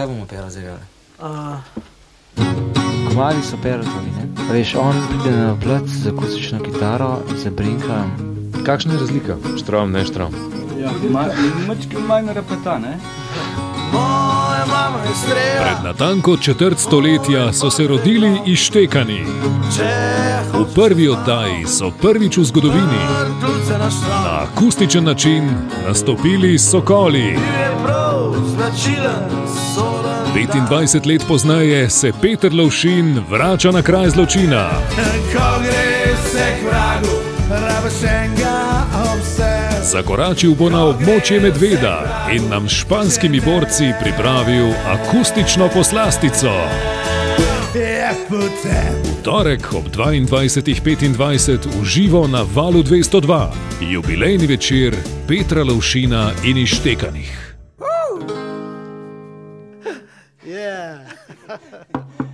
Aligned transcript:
Kaj 0.00 0.06
bomo 0.06 0.26
pera 0.26 0.50
zagrali? 0.50 0.80
Komadi 3.08 3.42
so 3.42 3.56
perotovi, 3.62 4.10
ne? 4.16 4.28
Veš, 4.52 4.74
on 4.74 4.96
pride 5.08 5.36
na 5.36 5.56
plac 5.60 5.84
z 5.86 6.08
akustično 6.08 6.60
kitaro, 6.64 7.18
zabrinka. 7.42 8.04
Kakšna 8.66 8.94
je 8.94 9.00
razlika? 9.00 9.36
Štrom, 9.58 9.92
ne 9.92 10.04
štrom. 10.04 10.32
Ja, 10.80 10.90
Mački 11.68 11.96
manj 12.08 12.32
repeta, 12.32 12.78
ne? 12.78 12.96
Pred 15.60 15.84
natanko 15.84 16.36
četrt 16.36 16.78
stoletja 16.78 17.52
so 17.52 17.70
se 17.70 17.86
rodili 17.86 18.40
ištekani. 18.46 19.24
V 20.54 20.74
prvi 20.74 21.08
oddaji 21.08 21.66
so 21.66 21.92
prvič 22.02 22.36
v 22.36 22.44
zgodovini 22.44 23.04
na 24.24 24.40
akustičen 24.48 25.04
način 25.04 25.50
nastopili 25.86 26.58
sokoli. 26.58 27.38
25 30.34 31.06
let 31.06 31.24
pozneje 31.28 31.90
se 31.90 32.12
Peter 32.20 32.54
Lovšin 32.54 33.24
vrača 33.30 33.70
na 33.70 33.82
kraj 33.82 34.10
zločina. 34.10 34.70
Zakoračil 39.82 40.54
bo 40.54 40.70
na 40.70 40.84
območje 40.84 41.40
medveda 41.40 42.28
in 42.32 42.48
nam 42.48 42.68
španskimi 42.68 43.40
borci 43.40 43.92
pripravil 44.02 44.70
akustično 44.86 45.68
poslastico. 45.74 46.52
V 48.30 49.22
torek 49.22 49.72
ob 49.74 49.84
22.25 49.90 51.80
v 51.80 51.84
živo 51.84 52.26
na 52.26 52.42
valu 52.54 52.82
202, 52.82 53.46
jubilejni 53.90 54.46
večer 54.46 54.96
Petra 55.28 55.64
Lovšina 55.64 56.30
in 56.44 56.58
Ištekanih. 56.58 57.49
Yeah. 60.90 61.84